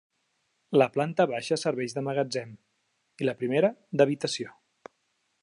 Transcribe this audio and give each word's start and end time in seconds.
La 0.81 0.87
planta 0.95 1.27
baixa 1.33 1.57
serveix 1.63 1.95
de 1.97 2.03
magatzem 2.07 2.57
i 3.25 3.29
la 3.29 3.37
primera 3.43 3.71
d'habitació. 4.01 4.57